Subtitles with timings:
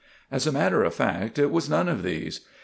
[0.31, 2.39] As a matter of fact it was none of these.